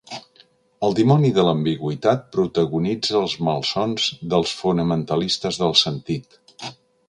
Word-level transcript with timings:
El 0.87 0.95
dimoni 0.99 1.29
de 1.35 1.43
l'ambigüitat 1.47 2.23
protagonitza 2.37 3.15
els 3.21 3.37
malsons 3.49 4.09
dels 4.35 4.57
fonamentalistes 4.65 5.63
del 5.65 5.81
sentit. 5.87 6.45